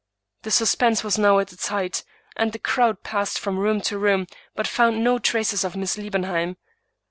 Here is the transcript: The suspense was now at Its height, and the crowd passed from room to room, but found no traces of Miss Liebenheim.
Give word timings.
The 0.41 0.49
suspense 0.49 1.03
was 1.03 1.19
now 1.19 1.37
at 1.37 1.53
Its 1.53 1.67
height, 1.67 2.03
and 2.35 2.53
the 2.53 2.57
crowd 2.57 3.03
passed 3.03 3.37
from 3.37 3.59
room 3.59 3.81
to 3.81 3.99
room, 3.99 4.25
but 4.55 4.65
found 4.65 5.03
no 5.03 5.19
traces 5.19 5.63
of 5.63 5.75
Miss 5.75 5.95
Liebenheim. 5.95 6.57